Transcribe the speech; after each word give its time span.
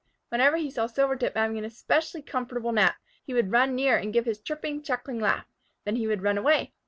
Whenever 0.29 0.57
he 0.57 0.71
saw 0.71 0.87
Silvertip 0.87 1.35
having 1.35 1.59
an 1.59 1.63
especially 1.63 2.23
comfortable 2.23 2.71
nap, 2.71 2.95
he 3.23 3.35
would 3.35 3.51
run 3.51 3.75
near 3.75 3.97
and 3.97 4.11
give 4.11 4.25
his 4.25 4.39
chirping, 4.39 4.81
chuckling 4.81 5.19
laugh. 5.19 5.45
Then 5.83 5.95
he 5.95 6.07
would 6.07 6.23
run 6.23 6.39
away. 6.39 6.73